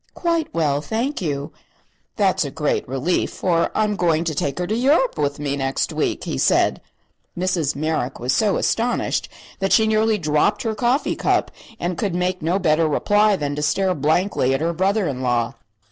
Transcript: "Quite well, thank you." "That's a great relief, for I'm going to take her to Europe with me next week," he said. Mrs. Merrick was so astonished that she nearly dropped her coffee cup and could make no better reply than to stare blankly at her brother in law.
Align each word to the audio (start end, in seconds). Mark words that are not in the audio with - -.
"Quite 0.15 0.51
well, 0.51 0.81
thank 0.81 1.21
you." 1.21 1.51
"That's 2.15 2.43
a 2.43 2.49
great 2.49 2.87
relief, 2.87 3.29
for 3.29 3.69
I'm 3.75 3.95
going 3.95 4.23
to 4.23 4.33
take 4.33 4.57
her 4.57 4.65
to 4.65 4.75
Europe 4.75 5.15
with 5.15 5.37
me 5.37 5.55
next 5.55 5.93
week," 5.93 6.23
he 6.23 6.39
said. 6.39 6.81
Mrs. 7.37 7.75
Merrick 7.75 8.19
was 8.19 8.33
so 8.33 8.57
astonished 8.57 9.29
that 9.59 9.71
she 9.71 9.85
nearly 9.85 10.17
dropped 10.17 10.63
her 10.63 10.73
coffee 10.73 11.15
cup 11.15 11.51
and 11.79 11.99
could 11.99 12.15
make 12.15 12.41
no 12.41 12.57
better 12.57 12.87
reply 12.87 13.35
than 13.35 13.55
to 13.55 13.61
stare 13.61 13.93
blankly 13.93 14.55
at 14.55 14.61
her 14.61 14.73
brother 14.73 15.07
in 15.07 15.21
law. 15.21 15.53